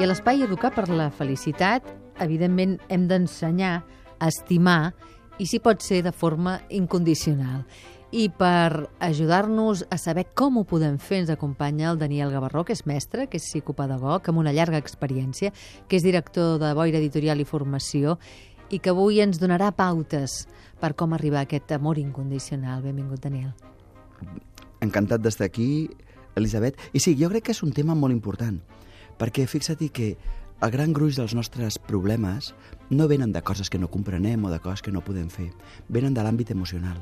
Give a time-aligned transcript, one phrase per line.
[0.00, 1.84] I a l'espai Educar per la Felicitat,
[2.24, 3.82] evidentment, hem d'ensenyar
[4.16, 4.94] a estimar
[5.36, 7.66] i si pot ser de forma incondicional.
[8.08, 12.72] I per ajudar-nos a saber com ho podem fer ens acompanya el Daniel Gavarró, que
[12.72, 15.52] és mestre, que és psicopedagog, amb una llarga experiència,
[15.84, 18.16] que és director de Boira Editorial i Formació
[18.72, 20.46] i que avui ens donarà pautes
[20.80, 22.80] per com arribar a aquest amor incondicional.
[22.88, 23.52] Benvingut, Daniel.
[24.80, 25.90] Encantat d'estar aquí,
[26.40, 26.80] Elisabet.
[26.96, 28.62] I sí, jo crec que és un tema molt important,
[29.20, 30.14] perquè fixa't que
[30.60, 32.54] el gran gruix dels nostres problemes
[32.90, 35.52] no venen de coses que no comprenem o de coses que no podem fer,
[35.88, 36.98] venen de l'àmbit emocional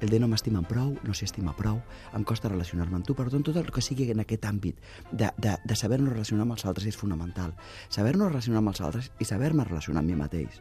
[0.00, 1.80] el de no m'estimen prou, no s'estima prou,
[2.14, 4.78] em costa relacionar-me amb tu, per tant, tot el que sigui en aquest àmbit
[5.10, 7.54] de, de, de saber-nos relacionar amb els altres és fonamental.
[7.90, 10.60] Saber-nos relacionar amb els altres i saber-me relacionar amb mi mateix.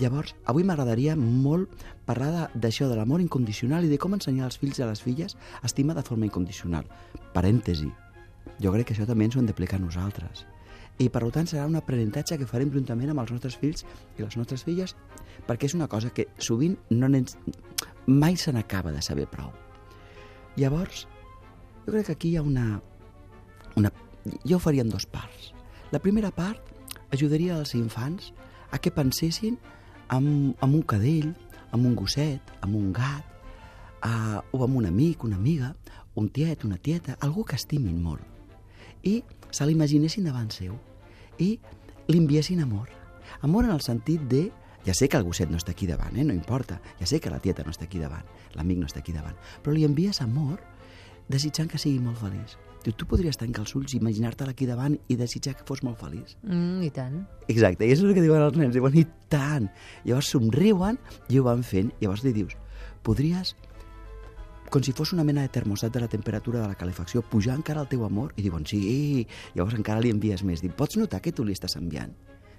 [0.00, 1.72] Llavors, avui m'agradaria molt
[2.08, 5.04] parlar d'això, de, de l'amor incondicional i de com ensenyar als fills i a les
[5.04, 6.88] filles a estimar de forma incondicional.
[7.36, 7.92] Parèntesi.
[8.62, 10.46] Jo crec que això també ens ho hem d'aplicar nosaltres.
[10.98, 13.84] I per tant serà un aprenentatge que farem juntament amb els nostres fills
[14.16, 14.94] i les nostres filles
[15.46, 17.10] perquè és una cosa que sovint no
[18.06, 19.52] mai se n'acaba de saber prou.
[20.56, 21.06] Llavors,
[21.84, 22.80] jo crec que aquí hi ha una...
[23.76, 23.92] una
[24.44, 25.52] jo ho faria en dos parts.
[25.92, 26.62] La primera part
[27.12, 28.32] ajudaria als infants
[28.70, 29.58] a que pensessin
[30.10, 31.34] en, en un cadell,
[31.72, 33.24] en un gosset, en un gat,
[34.02, 35.74] a, o amb un amic, una amiga,
[36.14, 38.35] un tiet, una tieta, algú que estimin molt.
[39.06, 39.22] I
[39.54, 40.76] se l'imaginessin davant seu
[41.38, 41.54] i
[42.10, 42.90] li enviessin amor.
[43.46, 44.48] Amor en el sentit de
[44.86, 46.22] ja sé que el gosset no està aquí davant, eh?
[46.22, 46.78] no importa.
[47.00, 48.22] Ja sé que la tieta no està aquí davant,
[48.54, 49.34] l'amic no està aquí davant.
[49.64, 50.60] Però li envies amor
[51.28, 52.54] desitjant que sigui molt feliç.
[52.84, 56.36] Tu, tu podries tancar els ulls, imaginar-te-la aquí davant i desitjar que fos molt feliç.
[56.46, 57.24] Mm, I tant.
[57.50, 59.66] Exacte, i és el que diuen els nens, diuen, i tant.
[60.06, 61.90] Llavors somriuen i ho van fent.
[61.98, 62.54] Llavors li dius,
[63.02, 63.56] podries
[64.70, 67.82] com si fos una mena de termostat de la temperatura de la calefacció, pujar encara
[67.84, 68.32] el teu amor?
[68.36, 70.62] I diuen, sí, llavors encara li envies més.
[70.64, 72.14] Diu, pots notar que tu li estàs enviant?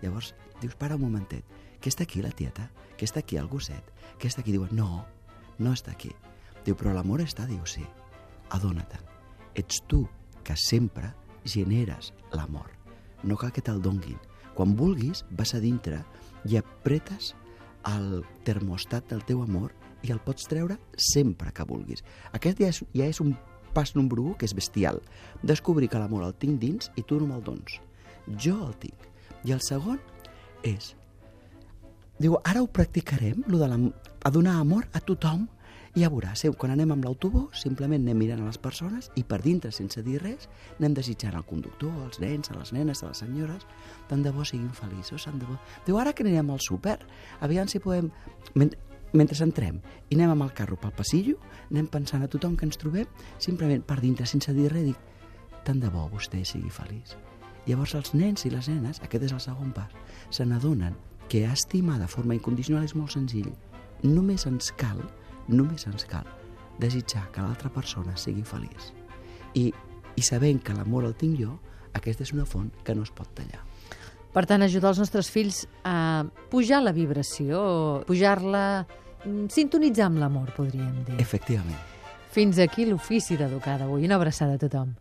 [0.00, 1.44] Llavors dius, para un momentet,
[1.80, 2.70] que està aquí la tieta?
[2.96, 3.84] Que està aquí el gosset?
[4.18, 4.52] Que està aquí?
[4.52, 5.04] Diuen, no,
[5.58, 6.12] no està aquí.
[6.64, 7.46] Diu, però l'amor està?
[7.48, 7.84] Diu, sí.
[8.56, 9.06] Adona-te'n.
[9.60, 10.04] Ets tu
[10.44, 11.12] que sempre
[11.44, 12.68] generes l'amor.
[13.24, 14.18] No cal que te'l donguin.
[14.54, 16.02] Quan vulguis, vas a dintre
[16.48, 17.34] i apretes
[17.88, 22.04] el termostat del teu amor i el pots treure sempre que vulguis.
[22.36, 23.34] Aquest ja és, ja és un
[23.74, 25.00] pas número 1 que és bestial.
[25.42, 27.78] Descobrir que l'amor el tinc dins i tu no me'l dones.
[28.36, 29.06] Jo el tinc.
[29.44, 30.00] I el segon
[30.66, 30.94] és
[32.20, 33.78] Diu, ara ho practicarem, lo de la,
[34.28, 35.46] a donar amor a tothom,
[35.98, 39.40] i ja veuràs, quan anem amb l'autobús, simplement anem mirant a les persones i per
[39.42, 40.46] dintre, sense dir res,
[40.78, 43.66] anem desitjant al conductor, als nens, a les nenes, a les senyores,
[44.06, 45.58] tant de bo siguin feliços, tant de bo.
[45.86, 47.00] Diu, ara que anirem al súper,
[47.40, 48.12] aviam si podem...
[49.10, 51.40] Mentre entrem i anem amb el carro pel passillo,
[51.72, 53.08] anem pensant a tothom que ens trobem,
[53.42, 55.00] simplement per dintre, sense dir res, dic,
[55.66, 57.16] tant de bo vostè sigui feliç.
[57.66, 59.90] Llavors els nens i les nenes, aquest és el segon pas,
[60.30, 60.94] se n'adonen
[61.26, 63.50] que estimar de forma incondicional és molt senzill.
[64.06, 65.02] Només ens cal,
[65.50, 66.26] només ens cal
[66.80, 68.92] desitjar que l'altra persona sigui feliç.
[69.54, 69.70] I,
[70.16, 71.58] i sabent que l'amor el tinc jo,
[71.96, 73.60] aquesta és una font que no es pot tallar.
[74.30, 76.22] Per tant, ajudar els nostres fills a
[76.52, 78.86] pujar la vibració, pujar-la,
[79.24, 81.18] mm, sintonitzar amb l'amor, podríem dir.
[81.18, 81.78] Efectivament.
[82.30, 84.04] Fins aquí l'ofici d'educar d'avui.
[84.06, 84.94] Una abraçada a tothom.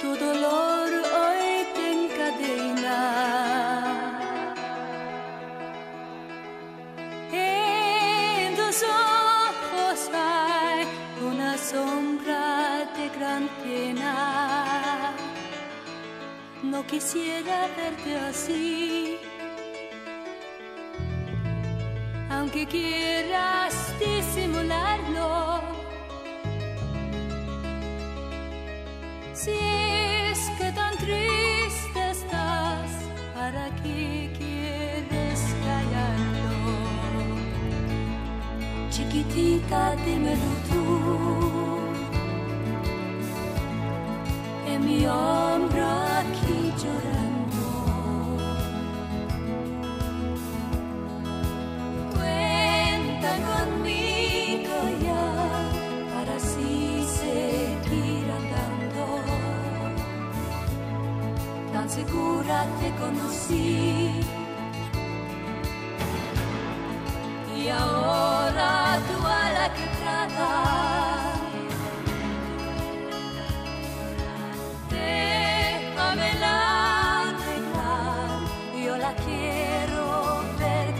[0.00, 0.88] Tu dolor
[1.20, 3.00] hoy te encadena.
[7.32, 10.86] En tus ojos hay
[11.30, 15.12] una sombra de gran pena.
[16.62, 19.18] No quisiera verte así.
[22.30, 25.78] aunque quieras disimularlo.
[30.58, 32.90] Que tan triste estás,
[33.32, 36.50] ¿para qué quieres callarlo?
[38.90, 41.47] Chiquitita, dímelo tú.
[63.18, 64.20] conocí.
[67.56, 69.72] Y ahora tu ala
[78.84, 80.94] yo la quiero ver.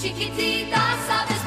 [0.00, 1.39] Chiquitita, sabes.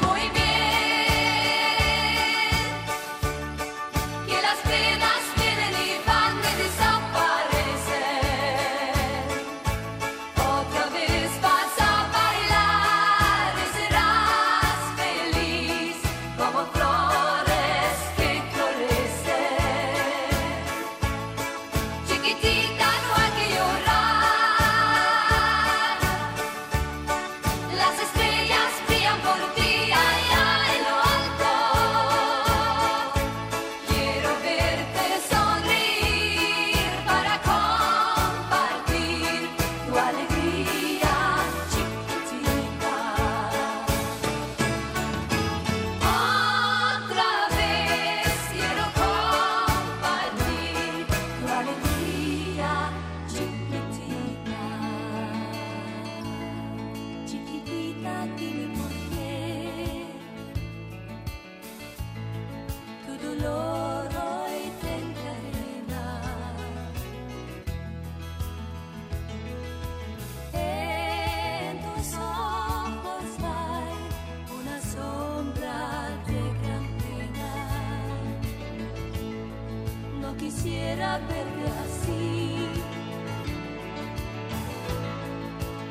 [81.22, 82.68] así,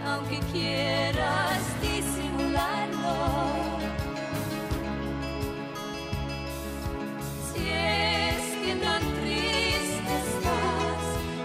[0.05, 3.15] aunque quieras disimularlo.
[7.53, 11.03] Si es que tan triste estás,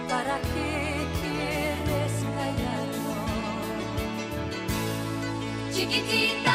[0.09, 3.15] ¿para qué quieres callarlo?
[5.73, 6.49] Chiquitita.